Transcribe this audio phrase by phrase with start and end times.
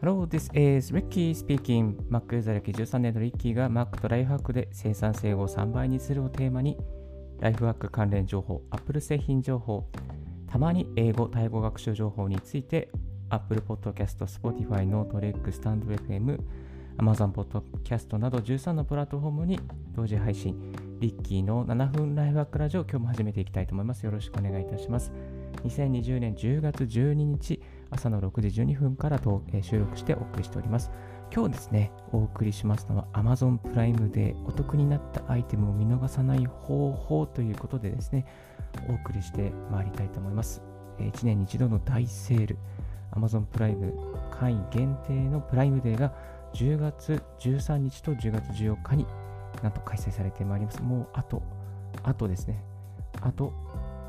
[0.00, 1.96] Hello, this is Ricky speaking.
[2.08, 6.78] Mac ユーザー歴13年のリッキーが Mac とライフハックで生産性を3倍にするをテーマに、
[7.40, 9.88] ライフハック関連情報、Apple 製品情報、
[10.46, 12.92] たまに英語、タイ語学習情報について、
[13.28, 16.38] Apple Podcast、Spotify、NoteLex、StandFM、
[16.98, 19.58] Amazon Podcast など13のプラットフォームに
[19.96, 24.06] 同時配信、リッキーの7分ライフハックラジオ、今日も始めていきたいと思います。
[24.06, 25.10] よろしくお願いいたします。
[25.64, 30.90] 2020年10月12日、朝の6時12分からと、収録してお送りしております。
[31.34, 38.24] 今日ですね、お送りしますのは Amazon プライムでお得になったアイテムを見逃さない方法ということでですね、
[38.88, 40.62] お送りしてまいりたいと思います。
[40.98, 42.56] えー、1年に一度の大セール、
[43.12, 43.94] Amazon プライム
[44.30, 46.12] 会員限定のプライムデーが
[46.54, 49.06] 10月13日と10月14日に
[49.62, 50.82] なんと開催されてまいります。
[50.82, 51.42] もうあと、
[52.04, 52.62] あとですね、
[53.20, 53.52] あと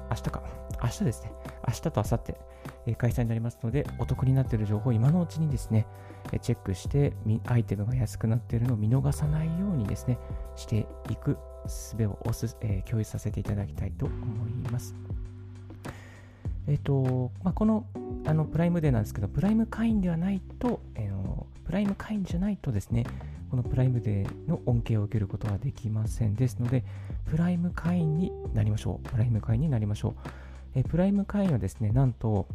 [0.10, 0.44] 明日か、
[0.82, 1.32] 明日ですね、
[1.68, 2.36] 明日と明後日、
[2.88, 5.86] え開催になりますので、お得になっている情報を今のうちにですね、
[6.32, 7.14] えチェックして、
[7.46, 10.18] アイテムが安くなっているのを見逃さないようにですね、
[10.56, 11.38] していく
[11.68, 14.16] 術をおす、えー、共有させていただきたいと思
[14.48, 14.96] います。
[16.68, 17.86] えっ、ー、と、まあ、この
[18.26, 23.06] あのプライムデーなんですけど、プライム会員ではないと、えー、プライム会員じゃないとですね、
[23.50, 26.36] このプライムデーの恩恵を受けることはできません。
[26.36, 26.84] ですので、
[27.26, 29.10] プライム会員になりましょう。
[29.10, 30.49] プライム会員になりましょう。
[30.76, 32.48] えプライム会員はですね、なんと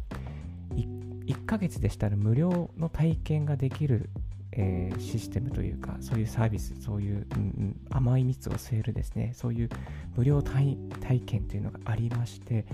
[0.75, 4.09] 1、1ヶ月でしたら無料の体験ができる、
[4.51, 9.69] えー、システムというか、そういうサービス、そういう、うん、甘い蜜を吸えるですね、そういう
[10.15, 10.77] 無料体
[11.25, 12.65] 験というのがありまして、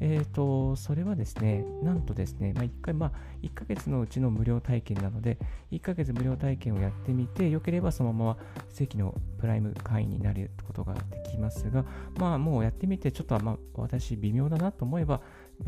[0.00, 3.12] えっ、ー、と、それはですね、なんとですね、まあ、1回、まあ、
[3.42, 5.38] 1ヶ月のうちの無料体験なので、
[5.70, 8.36] 1ヶ月無料体験をやってみて、よければそのまま
[8.70, 11.84] 正規のプライム会員になることができますが、
[12.18, 15.20] まあ、もうやってみて、ちょっと、まあ、私、微妙だなと思えば、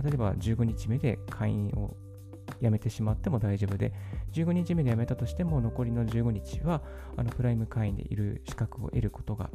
[0.02, 1.94] 例えば15日目で会員を
[2.62, 3.92] 辞めてしまっても大丈夫で、
[4.32, 6.82] 15日目で辞めたとしても、残りの15日は、
[7.16, 9.50] あのプライム会員でいる資格を得ることが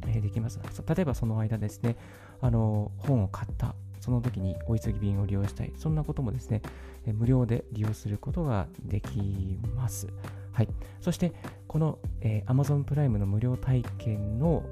[0.00, 0.58] できます。
[0.88, 1.96] 例えばその間ですね、
[2.40, 3.74] あの本を買った
[4.08, 6.62] その時に追い継ぎ便を利用したい、そんなこともですね、
[7.04, 10.08] 無料で利用することができます。
[10.50, 10.68] はい。
[11.02, 11.34] そして、
[11.66, 14.64] この、えー、Amazon プライムの無料体験の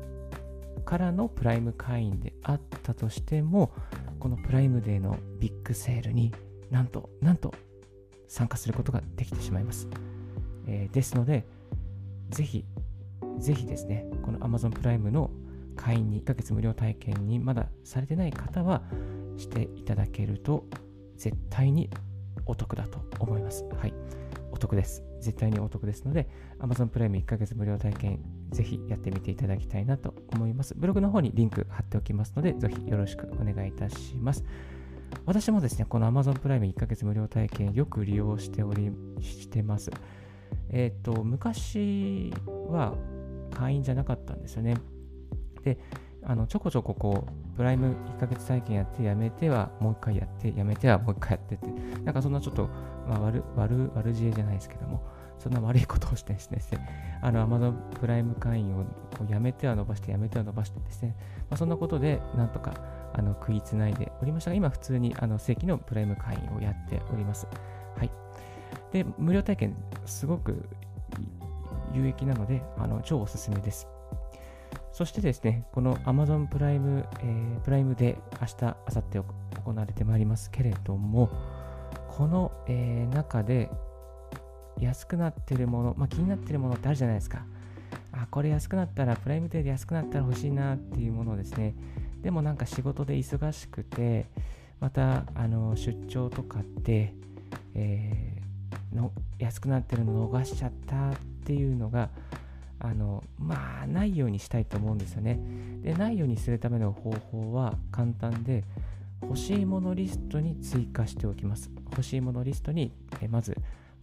[0.86, 3.74] からのプライム会員であったとしても、
[4.20, 6.32] このプライムデーのビッグセールに
[6.70, 7.52] なんと、なんと
[8.28, 9.86] 参加することができてしまいます。
[10.66, 11.44] えー、ですので、
[12.30, 12.64] ぜひ、
[13.38, 15.30] ぜひですね、この Amazon プライムの
[15.76, 18.82] 会員に1ヶ月無料体験にまだされてない方は
[19.36, 20.64] していただけると
[21.16, 21.90] 絶対に
[22.46, 23.64] お得だと思います。
[23.80, 23.94] はい。
[24.52, 25.02] お得です。
[25.20, 26.28] 絶対にお得ですので、
[26.60, 28.20] Amazon プライム1ヶ月無料体験、
[28.50, 30.74] ぜひやってみていただきたいなと思います。
[30.74, 34.44] ブログの方にリンク貼っておきますので、ぜひよろしくお願いいたします。
[35.24, 39.90] 私もですね、この Amazon プライム1ヶ月無料体験、よく利用しており、してます。
[40.70, 42.94] えっ、ー、と、昔は
[43.52, 44.76] 会員じゃなかったんですよね。
[45.64, 45.78] で、
[46.22, 51.66] あのちょこちょここう、プライム1ヶ月体験やってやめてはもう一回やって、やめてはもう一回やってって、
[52.02, 52.68] なんかそんなちょっと、
[53.08, 55.02] まあ、悪悪悪知恵じゃないですけども、
[55.38, 56.60] そんな悪いことをしてですね、
[57.22, 58.84] あの Amazon プライム会員を
[59.16, 61.16] こうやめては伸ばして、やめては伸ばしてですね、
[61.48, 62.74] まあ、そんなことでなんとか
[63.14, 67.46] あの食いつないでおりましたが、今普通にあの正規のプライム会員をやっております。
[67.96, 68.10] はい。
[68.92, 70.68] で、無料体験、すごく
[71.94, 73.88] 有益なので、あの超おすすめです。
[74.96, 81.28] そしてですね、この Amazon プライム、えー、プライムで明日、明後日行われてまいりますけれども、
[82.08, 83.68] この、えー、中で
[84.80, 87.44] 安くなってるもの、まあ、気になってるものってあるじゃないですか。
[88.10, 91.74] あ、これ安くなったら、プライムデーで安くなったら欲しいなっていうものですね、
[92.22, 94.24] でもなんか仕事で忙しくて、
[94.80, 97.12] またあの出張とかで、
[97.74, 102.08] えー、の安くなってるの逃しちゃったっていうのが、
[102.78, 105.40] あのまあないようにしたいと思うんですよね。
[105.82, 108.64] でないようにするための方法は簡単で
[109.22, 111.70] 欲しいものリストに追加しておきます。
[111.90, 113.56] 欲しいものリストにえまず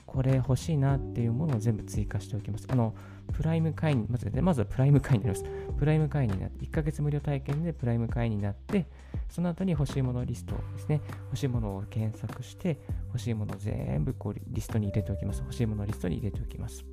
[0.06, 2.68] これ欲しいなっていうものを全部追加しておきます。
[2.70, 2.94] あの
[3.32, 5.74] プライム会員、まず,、まずはプライム会員になります。
[5.78, 8.86] プライム会員になって、1ヶ月無料体験でプライム会員になって、
[9.30, 15.40] その後に欲しいものリストですね、欲しいものを検索して、欲しいものを全部こうリストに入れておきます。
[15.40, 16.86] 欲しいものリストに入れておきます。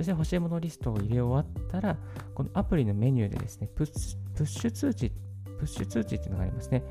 [0.00, 1.94] そして欲しいものリストを入れ終わったら、
[2.34, 5.12] このアプリのメニューでですね、プッシュ通知、
[5.58, 6.82] プッシュ通知っていうのがありますね。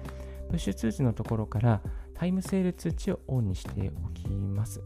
[0.47, 1.81] プッシュ通知のところから
[2.13, 4.83] タイムセール通知をオンにしておきます。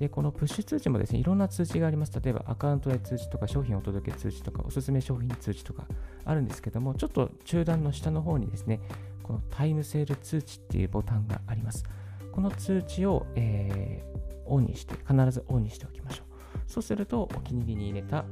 [0.00, 2.20] で、このプッシュ通知もですね、いろんな通知があります。
[2.20, 5.86] 例えばアカウントへ通知とか、商品お届け通知とか、おすすめ商品通知とか
[6.24, 8.80] あるんですけども、ちょっと中段の下の方にですね、
[9.22, 11.84] このタイムセール通知っていうボタンがあります。
[12.32, 14.14] この通知を、えー
[14.46, 16.33] オンにして、必ずオンにしておきましょう。
[16.66, 18.24] そうすると、お気に入りに入れた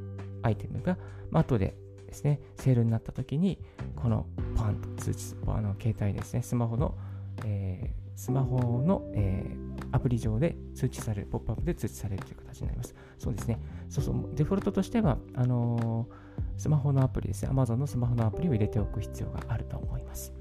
[0.42, 0.98] アイテムが、
[1.30, 1.76] まあ、後で
[2.06, 3.58] ですね、セールになった時に、
[3.96, 4.26] この
[4.56, 6.94] パンと通知、あの携帯ですね、スマホの、
[7.44, 12.94] えー、スマホの、えー、アプリ上で通知される、ポップアップで通知されるという形になります。
[13.18, 13.58] そうですね。
[13.88, 20.32] そうそう、デフォルトとしては、あのー、スマホのアプリですね、Amazon のスマホのアプリを入れておく必要があると思います。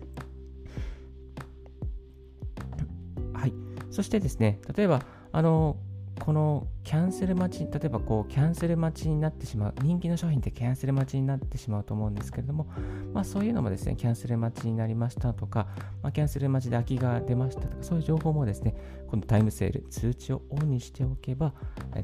[3.33, 3.53] はい。
[3.89, 5.01] そしてですね、例えば、
[5.31, 5.90] あのー
[6.21, 12.67] このキャンセル待ち、例えばこうキャンセル待ちになってしまう、人気の商品ってキャンセル待ちになってしまうと思うんですけれども、
[13.11, 15.67] まあ、そういうのもですね、キャンセル待ちになりましたとか、
[16.03, 18.75] まあ、キャンセル待ちで空きが出ましたとか、そういう情報もですね、
[19.07, 21.53] このタイムセール、通知をオンにしておけば、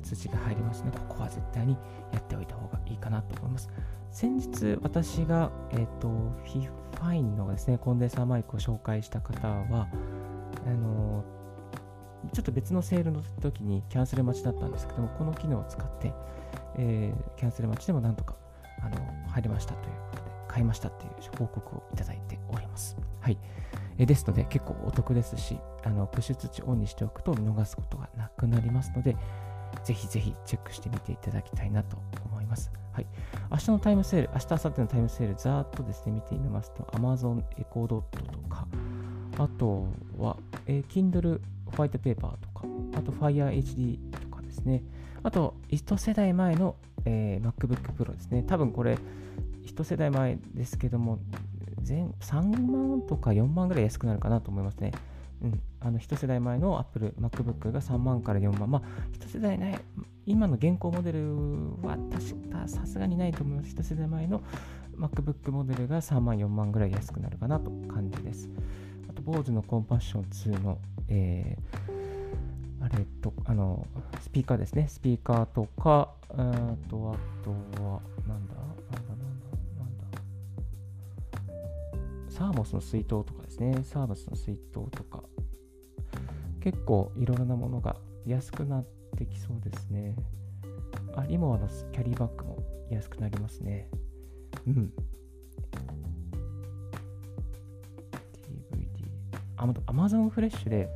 [0.01, 0.97] 通知が入りますのね。
[1.07, 1.77] ここは絶対に
[2.11, 3.69] やっておいた方がいいかなと思います。
[4.09, 6.07] 先日、私が、えっ、ー、と、
[6.43, 9.87] FIFINE のですね、コンデンサーマイクを紹介した方は、
[10.65, 11.23] あの
[12.33, 16.13] ちょっと別のセールの時にキャンセル待ちだったんですけども、この機能を使って、
[16.77, 18.35] えー、キャンセル待ちでもなんとか
[18.81, 18.97] あの
[19.29, 22.97] 入りましたということで、買いましたという報告をいただいております。
[23.21, 23.37] はい。
[23.99, 29.15] えですので、結構お得ですし、あのプッシュ通知オンにしておくと見逃すことがなくなりますので、
[29.83, 32.71] ぜひぜひチェックしてみていただきたいなと思います。
[32.93, 33.07] はい。
[33.51, 38.67] 明日のタイムセール、明日、明後日のタイムセール、ざーっとですね、見てみますと、Amazon エコードットとか、
[39.37, 39.87] あと
[40.17, 41.41] は、えー、Kindle
[41.77, 42.65] ホワイトペーパーとか、
[42.97, 44.83] あと Fire HD とかですね。
[45.21, 46.75] あと、一世代前の、
[47.05, 48.43] えー、MacBook Pro ですね。
[48.43, 48.97] 多分これ、
[49.63, 51.19] 一世代前ですけども、
[51.83, 54.91] 全3万とか4万ぐらい安くなるかなと思いますね。
[55.39, 58.71] うん、あの一世代前の Apple MacBook が3万から4万。
[58.71, 58.81] まあ、
[59.13, 59.79] 一世代ね、
[60.25, 61.35] 今の現行モデル
[61.83, 63.69] は確かさすがにないと思います。
[63.69, 64.41] 一世代前の
[64.97, 68.49] MacBook モデルが3万、4万ぐらい安くなるかなと感じです。
[69.17, 70.77] あと、BOSE のコンパッション2の、
[71.07, 73.87] えー、あれと、あの、
[74.21, 74.87] スピーカーですね。
[74.87, 76.37] スピーカーとか、あと、あ
[76.89, 77.17] とは、なんだ、
[77.47, 77.95] なんだ、
[78.27, 78.55] なんだ、
[79.79, 80.05] なんだ。
[82.29, 83.79] サーモスの水筒とかですね。
[83.83, 85.23] サーモスの水筒とか。
[86.61, 88.85] 結構いろいろなものが安くなっ
[89.17, 90.15] てきそうですね。
[91.15, 92.57] あ、リモアのキャリーバッグも
[92.89, 93.89] 安くなりますね。
[94.67, 94.91] うん。
[99.57, 100.87] アマゾンフレッシュで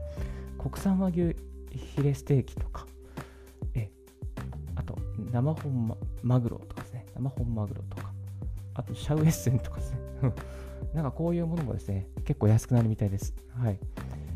[0.58, 1.36] 国産和牛
[1.72, 2.86] ヒレステーキとか、
[3.74, 3.90] え、
[4.76, 4.98] あと
[5.32, 8.14] 生本マグロとかですね、生本マグロとか、
[8.76, 10.00] あとシャウエッセンとかですね、
[10.94, 13.34] なんかこういうものもですね、結構安くなるみたいです。
[13.58, 13.80] はい。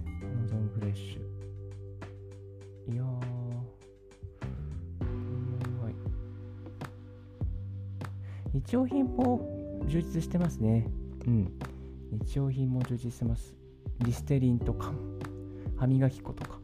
[0.08, 2.94] アマゾンフレッシュ。
[2.94, 3.26] いやー、
[8.54, 9.42] 日用品も
[9.86, 10.88] 充実してますね。
[11.28, 11.52] うん。
[12.24, 13.54] 日用品も充実してます。
[14.00, 14.92] リステリンとか、
[15.78, 16.60] 歯磨き粉とか、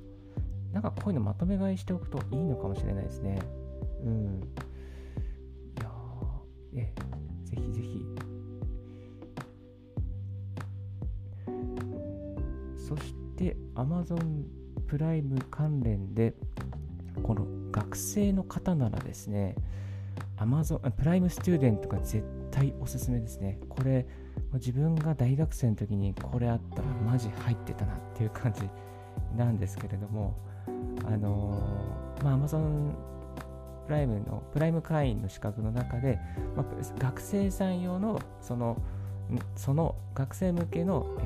[0.74, 3.40] なんかこういうのまとめ買いしておくといいのかもしれないですね。
[4.04, 4.42] うん。
[5.78, 5.92] いや
[6.76, 6.94] え、
[7.46, 8.06] ぜひぜひ。
[12.76, 14.44] そして、Amazon
[14.88, 16.34] プライム関連で、
[17.24, 19.56] この学生の方ならですね、
[20.38, 23.60] Amazon プライムスチューデントが絶対おすすめですね。
[23.70, 24.06] これ、
[24.54, 28.62] 自分が大学生の時にこれあったらマジ入ってたなっていう感じ
[29.38, 30.36] なんですけれども、
[31.06, 32.92] あのー、まあ、Amazon
[33.88, 36.20] プライムの、プライム会員の資格の中で、
[36.56, 36.66] まあ、
[37.00, 38.78] 学生さん用の、その、
[39.56, 41.24] その学生向けの、え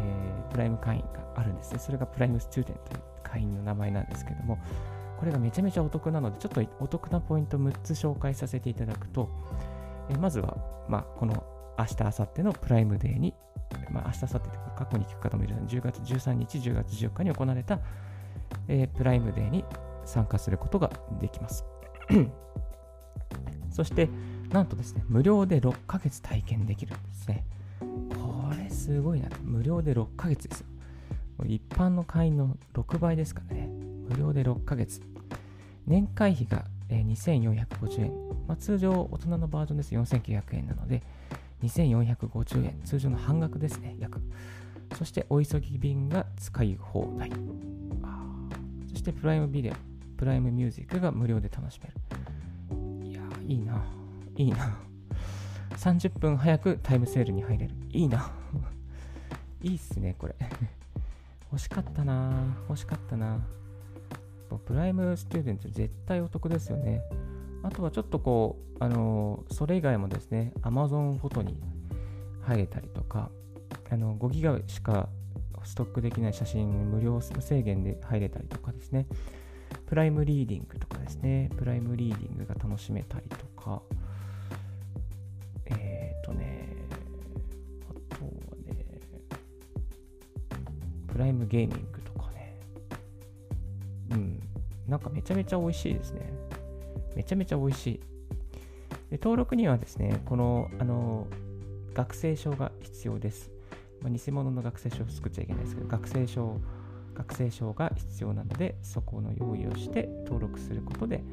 [0.50, 1.80] ー、プライム会員があるんですね。
[1.80, 4.58] それがプライムスチューデントという会員の名前なんですけども、
[5.18, 9.30] これがめちゃめちゃお得なので、ちょっとお得なポイント6つ紹介させていただくと、
[10.10, 11.45] えまずは、まあ、この
[11.78, 13.34] 明日、明後日のプライムデーに、
[13.90, 17.80] まあ、明日、明後日というか過去に聞く方もいるので、10月13日、10月14日に行われた、
[18.68, 19.66] えー、プライムデーに
[20.06, 21.66] 参加することができます。
[23.72, 24.10] そして、
[24.52, 27.46] なんとですね、無料で6ヶ月体験できるんですね。
[27.80, 29.30] これすごいな。
[29.44, 30.68] 無料で6ヶ月ですよ。
[31.46, 33.68] 一般の会員の6倍ですかね。
[34.08, 35.02] 無料で6ヶ月。
[35.86, 38.12] 年会費が2450円。
[38.48, 41.02] まあ、通常、大人のバージョンです4900円なので、
[41.68, 42.82] 2450円。
[42.84, 44.22] 通常の半額ですね、約。
[44.98, 47.32] そして、お急ぎ便が使い放題。
[48.90, 49.74] そして、プライムビデオ、
[50.18, 53.10] プライムミュージックが無料で楽しめる。
[53.10, 53.84] いや、いいな。
[54.36, 54.78] いいな。
[55.72, 57.76] 30分早くタイムセールに入れる。
[57.92, 58.32] いいな。
[59.62, 60.36] いいっすね、これ。
[61.52, 63.40] 欲しかったな欲しかったな
[64.66, 67.02] Prime Student 絶対お得ですよね。
[67.66, 71.60] あとはちょっとこう、あのそれ以外もですね、Amazon フォトに
[72.44, 73.32] 入れたりとか、
[73.90, 75.10] あの5ギガしか
[75.64, 79.08] ストックできない写真無料制限で入れたりとかですね。
[79.88, 83.82] Prime Reading とかですね、 Prime Reading が楽しめたりとか、
[85.66, 86.68] えっ、ー、とね、
[87.90, 88.30] あとは
[88.64, 88.86] ね、
[91.08, 92.60] プライムゲーミングとかね、
[94.12, 94.40] うん、
[94.88, 96.32] なんかめちゃめちゃ美味しいですね。
[97.16, 98.00] めちゃめちゃ美味しい。
[99.10, 101.28] で登録にはですね、この、あの、
[101.94, 103.52] 学生証が必要です。
[104.02, 106.60] まあ、偽物の学生証を作っちゃいけないですけど、学生証、
[107.14, 111.24] 学生証が必要なので、そこの用意をして登録することで、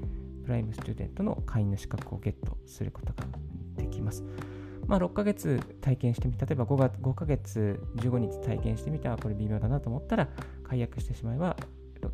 [0.44, 3.24] プライムスチューデントの会員の資格をゲットすることが
[3.76, 4.22] できます。
[4.86, 10.28] まあ、6ヶ月体験してみ例えば 5, 月5ヶ月15日体験してみたらこれ微妙だなと思ったら
[10.64, 11.56] 解約してしまえば、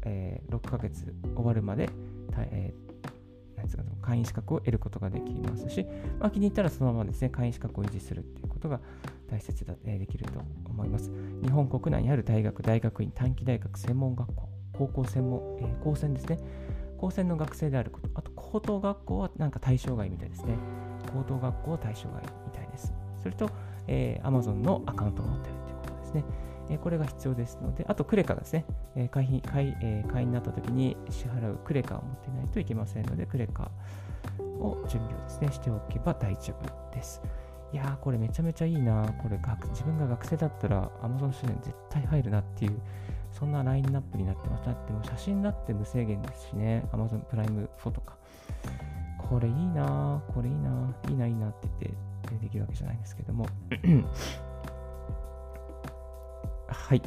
[0.04, 1.88] えー、6ヶ月終わるまで、
[2.36, 2.87] えー
[3.68, 5.86] ですか会員資格を得ることができますし、
[6.18, 8.80] まあ、気に入ったらそのままですね、会員資格を維持するっていうことが
[9.30, 11.10] 大切だ、え、できると思います。
[11.42, 16.38] 日本国内にある大学、大学院、短期大学、専門学校、高校専門、えー、高専ですね。
[16.98, 20.54] 高専の学生であること、あと高等学校はなんか対象外みたいですね。
[21.12, 22.92] 高等学校対象外みたいです。
[23.22, 23.50] それと、
[23.86, 26.24] えー、Amazon のアカウントを持っているということですね。
[26.70, 28.64] えこれが必要ですので、あとクレカですね、
[28.96, 33.70] え会費会え会員になった時に支払うクレカを持っていないといけませんので、クレカ
[34.60, 37.22] を準備をですね、しておけば大丈夫です。
[37.72, 39.12] いやー、これめちゃめちゃいいな。
[39.22, 42.80] これ学、自分が学生だったら Amazon 試練絶対入るなっていう、
[43.30, 44.64] そんなラインナップになってます。
[44.64, 48.16] だっても写真だって無制限ですしね、Amazon プライムフォトか。
[49.28, 50.70] これいいなこれいいな
[51.08, 51.92] いいないいなって言っ
[52.40, 53.46] てできるわけじゃないんですけども
[56.68, 57.02] はい。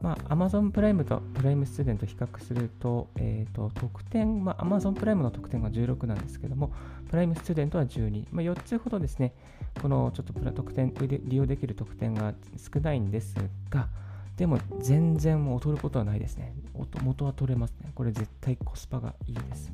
[0.00, 6.72] まあ、Amazon プライムとプライムスチューデント比較すると、えっ、ー、と、得点、まあ、Amazon プライムの得点が16なんですけども、
[7.10, 8.26] プライムスチューデントは12。
[8.30, 9.34] まあ、4つほどですね、
[9.80, 13.34] このちょっとプラ得点、利用できる得点が少ないんです
[13.68, 13.88] が、
[14.36, 16.54] でも全然劣ることはないですね。
[17.02, 17.92] 元は取れますね。
[17.94, 19.70] これ絶対コスパがいいです。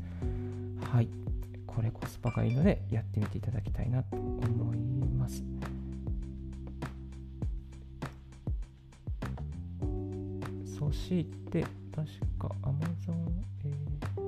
[0.93, 1.09] はい。
[1.69, 4.79] これコスパがいいので、やってみていただきたいなと思い
[5.11, 5.45] ます。
[10.79, 11.65] そして、
[11.95, 12.07] 確
[12.39, 13.15] か Amazon、
[13.65, 14.21] えー、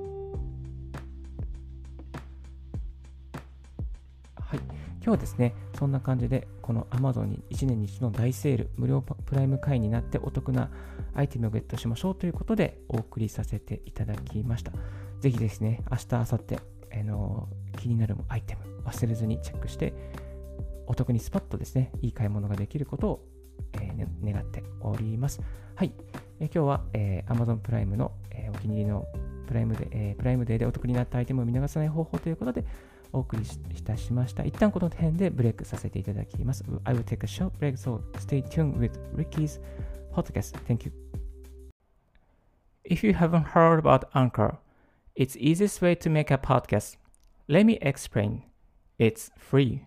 [4.41, 4.59] はい。
[4.59, 10.71] 今日はですね、そんな感じで、この Amazon に1年に一度の大セール、無料プライム会員になってお得な
[11.15, 14.73] アイテムをゲットしましょうということでお送りさせていただきました。
[15.21, 16.57] ぜひですね、明日、明後日、
[16.99, 19.93] あの気になるアイテム忘れずにチェックして、
[20.87, 23.25] お得にスパッとですね、いい買い物ができることを、
[23.75, 25.43] えーね、願っております。
[25.75, 25.93] はい。
[26.41, 29.07] え今日は、えー、Amazon プライムの、えー、お気に入りの
[29.47, 32.65] プライムで、えー、プライムデーでお得になったアイテムを見逃さない方法ということで
[33.13, 34.45] お送りいたしました。
[34.45, 36.65] 一旦この辺でブレイクさせていただきます。
[36.85, 39.59] I will take a short break, so stay tuned with Ricky's
[40.15, 40.57] podcast.
[40.67, 40.93] Thank you.
[42.85, 44.59] If you haven't heard about Anchor,
[45.17, 46.97] it's easiest way to make a podcast.
[47.49, 48.43] Let me explain.
[48.99, 49.87] It's free.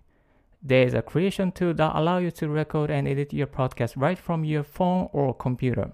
[0.62, 4.43] There's a creation tool that allow you to record and edit your podcast right from
[4.43, 5.93] your phone or computer.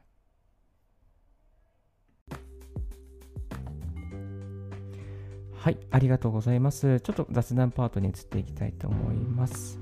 [5.61, 7.01] はい、ありがとうございます。
[7.01, 9.79] ちょっと雑談パートに移っていきたいと思います。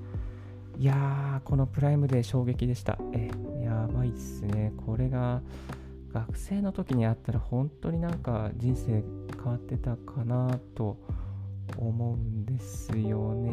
[0.78, 3.00] いやー、このプライムで衝撃でした。
[3.14, 3.32] え、
[3.64, 4.74] やばいっすね。
[4.86, 5.42] これが
[6.12, 9.06] 学生の時にあったら本当になんか人生
[9.42, 10.98] 変わってたかなと
[11.78, 13.52] 思うんですよね。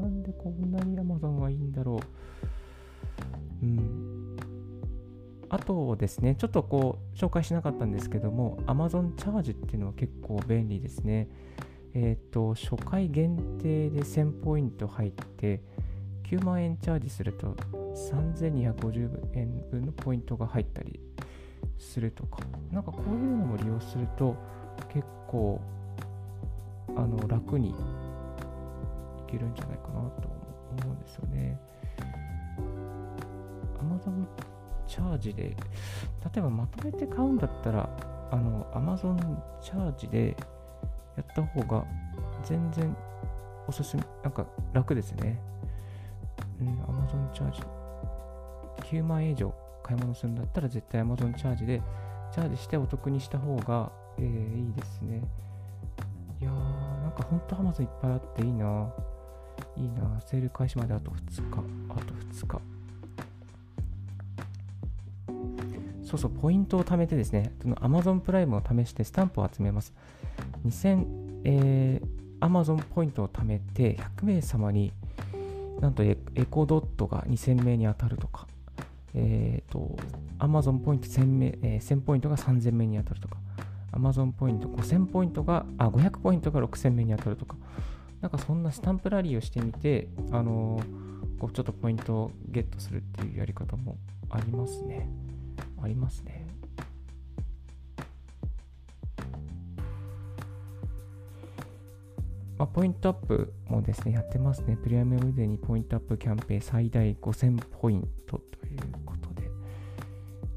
[0.00, 2.00] なんでこんなに Amazon はいいんだろ
[3.62, 3.66] う。
[3.66, 4.07] うん。
[5.50, 11.28] あとですね、ちょっとこう、紹介しなかったんですけども、Amazon チャージっていうのは結構便利ですね。
[11.94, 15.62] えっ、ー、と、初回限定で1000ポイント入って、
[16.30, 17.56] 9万円チャージすると
[18.12, 21.00] 3250円分のポイントが入ったり
[21.78, 22.40] するとか、
[22.70, 24.36] なんかこういうのも利用すると
[24.92, 25.58] 結構
[26.96, 27.74] あの楽にい
[29.26, 30.28] けるんじゃないかなと
[30.84, 31.58] 思うんですよね。
[33.78, 34.26] Amazon
[34.88, 35.56] チャージで、例
[36.38, 37.88] えばまとめて買うんだったら、
[38.30, 39.16] あの、Amazon
[39.60, 40.36] チャージで
[41.16, 41.84] やった方が
[42.42, 42.96] 全然
[43.66, 45.40] おすすめ、なんか楽ですね。
[46.60, 47.62] うん、Amazon チャージ。
[48.96, 51.82] 9万円以上買い物するんだったら絶対 Amazon チャージで、
[52.32, 55.22] チャージしてお得にした方が、えー、いいですね。
[56.40, 58.92] いやー、なんか本当 Amazon いっぱいあっていいな。
[59.76, 61.58] いいな、セール開始まであと2日、
[61.90, 62.77] あと2日。
[66.08, 69.92] そうそう、ポイントを貯めてですね、Amazon プライムを試してスタンプを集めます。
[70.66, 71.06] 2000、
[71.44, 74.90] えー、Amazon ポイントを貯めて、100名様に
[75.80, 76.16] なんとエ
[76.50, 78.46] コドットが2000名に当たるとか、
[79.14, 79.96] えっ、ー、と、
[80.38, 83.36] Amazon ポイント1000名、えー、1000ポイントが3000名に当たるとか、
[83.92, 87.56] Amazon ポイント5000ポイントが、あ、500ポイントが6000名に当たるとか、
[88.22, 93.98] なんかそんなスタンプラリーをしてみて、あのー、こうちょっとポイントをゲットするっていうやり方も
[94.30, 95.06] ありますね。
[95.82, 96.46] ありますね。
[102.58, 104.76] まあ、ポイントアップもですね、やってますね。
[104.76, 109.48] プレミアムデーにポイントアップキャンペーン最大5000ポイントということで。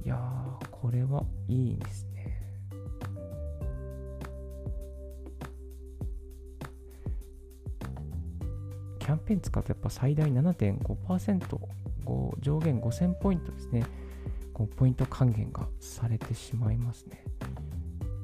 [0.03, 2.41] いやー、これはいいですね。
[8.97, 11.59] キャンペーン使うとやっぱ最大7.5%、
[12.39, 13.85] 上限5000ポイントですね。
[14.53, 17.23] こうポイント還元がされてしまいますね。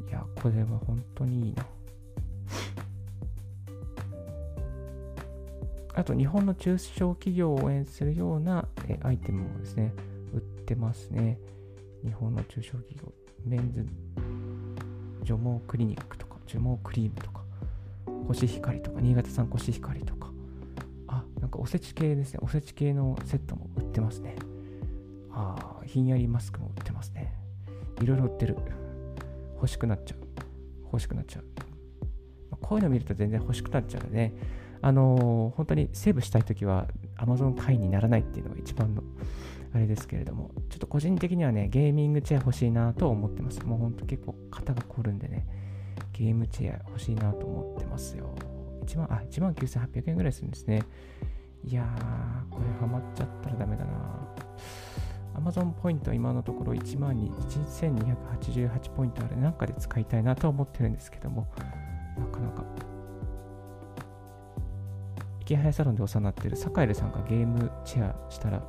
[0.07, 1.65] いや、これは本当にいいな。
[5.95, 9.93] あと、日本の中小企業を応援するようなえアイテムもですね、
[10.33, 11.39] 売ってますね。
[12.03, 13.11] 日本の中小企業、
[13.45, 13.85] メンズ
[15.23, 17.41] 除毛クリニックとか、除毛クリームとか、
[18.27, 20.31] コシヒカリとか、新潟産コシヒカリとか、
[21.07, 22.39] あ、なんかおせち系ですね。
[22.41, 24.35] おせち系のセットも売ってますね。
[25.37, 27.33] あ、ひんやりマスクも売ってますね。
[28.01, 28.57] いろいろ売ってる。
[29.55, 30.19] 欲しくなっちゃう。
[30.85, 31.45] 欲しくなっちゃう。
[32.61, 34.33] こういうの見ると全然欲しくなっちゃうので、
[34.81, 39.03] あのー、本当にセーブしたいときは Amazon 会員にならないっていうのが一番の
[39.73, 43.63] あれですけれども、ちょっと個人的にはね、ゲーミングチェア欲しいなと思ってます。
[43.65, 45.45] もう本当結構肩が凝るんでね、
[46.13, 48.33] ゲームチェア欲しいなと思ってますよ。
[48.85, 50.81] 1万、あ、1万9800円ぐらいするんですね。
[51.63, 54.27] いやー、これハマっちゃったらダメだな
[55.37, 61.47] Amazon ポイントは今のところ1万1288ポイントあるなんかで使いたいなと思ってるんですけども、
[62.17, 62.63] なかなか
[65.41, 68.61] 池早サロンでお世話になってるサカエルさんがゲームチェアしたら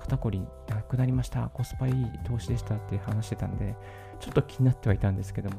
[0.00, 1.48] 肩こりなくなりました。
[1.50, 1.94] コスパいい
[2.24, 3.76] 投資でしたって話してたんで、
[4.18, 5.56] ちょっと気になってはいたんですけども、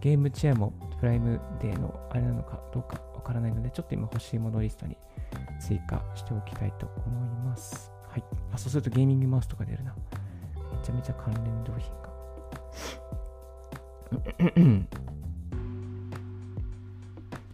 [0.00, 4.96] ゲームチェアもプライムデーのあれなのかどうかわからないので、ちょっと今欲しいものリストに
[5.60, 7.91] 追加しておきたいと思います。
[8.12, 8.24] はい。
[8.52, 9.94] あ、そうするとゲーミングマウスとか出るな。
[10.70, 12.12] めちゃめちゃ関連商品が。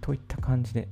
[0.00, 0.88] といった感じで、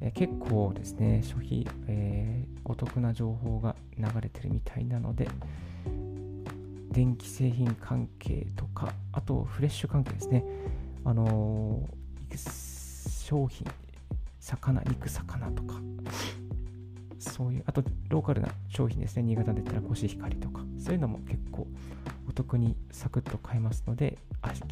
[0.00, 5.28] え結構ですね、消費、えー、お得な情報が流れてるみたいなので、
[6.92, 10.44] 電気製品関係とか、あとフレッシュ関係ですね。
[11.04, 13.66] あのー、商品、
[14.38, 15.74] 魚、肉、魚とか、
[17.18, 19.22] そういう、あとローカルな商品ですね。
[19.22, 21.66] 新潟で言ったらコシヒカリとか、そういうのも結構
[22.28, 24.18] お得にサクッと買えますので、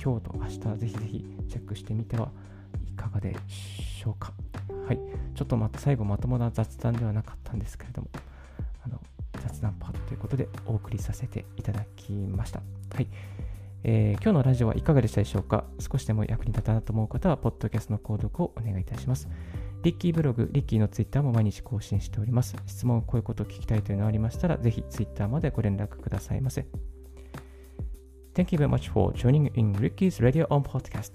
[0.02, 2.30] 今日と明日ぜひぜひチェックしてみては
[2.88, 4.32] いかがでしょうか。
[4.86, 4.98] はい。
[5.34, 8.08] ちょっとまた最後まともな雑談ではなかったんですけれども、
[8.84, 9.00] あの
[9.40, 12.60] 雑談パートということでお送りさせていただきました。
[12.94, 13.08] はい。
[13.86, 19.28] えー、今日のラジオはいかがでしたでしょうか少しでも役に立ったなと思う方は、ポッドキャストの購読をお願いいたします。
[19.84, 22.56] リッキーブログ、リッキーのツイッターも毎日更新しております。
[22.66, 26.66] 質問、こういうことを聞きたいというのがありましたら、ぜひツイッターまでご連絡くださいませ。
[28.34, 31.12] Thank you very much for joining in Ricky's Radio on Podcast.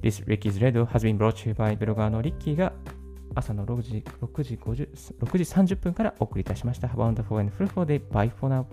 [0.00, 2.72] This Ricky's Radio has been brought to you by ブロガーのリッキーが
[3.34, 4.88] 朝の6時 ,6 時50
[5.20, 6.88] 6時30分からお送りいたしました。
[6.88, 8.00] Have a wonderful and fruitful day.
[8.08, 8.64] Bye for now.